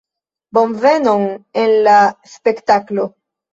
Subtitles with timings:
[0.57, 1.27] Bonvenon
[1.65, 1.95] en la
[2.35, 3.09] spektaklo!